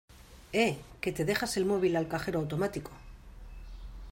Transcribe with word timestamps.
Eh, 0.51 0.79
¡que 0.99 1.11
te 1.11 1.25
dejas 1.25 1.57
el 1.57 1.65
móvil 1.65 1.95
al 1.95 2.07
cajero 2.07 2.39
automático! 2.39 2.89